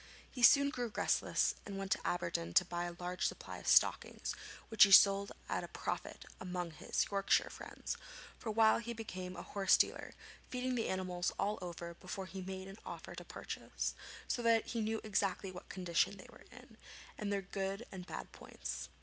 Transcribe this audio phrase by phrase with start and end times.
[0.31, 4.33] He soon grew restless and went to Aberdeen to buy a large supply of stockings,
[4.69, 7.97] which he sold at a profit among his Yorkshire friends;
[8.39, 10.15] for a while he became a horse dealer,
[10.49, 13.93] feeling the animals all over before he made an offer to purchase,
[14.27, 16.77] so that he knew exactly what condition they were in,
[17.15, 18.89] and their good and bad points.